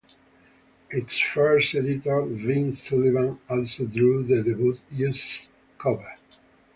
Its 0.89 1.19
first 1.19 1.75
editor, 1.75 2.23
Vin 2.23 2.73
Sullivan, 2.75 3.39
also 3.47 3.85
drew 3.85 4.23
the 4.23 4.41
debut 4.41 4.79
issue's 4.91 5.47
cover. 5.77 6.15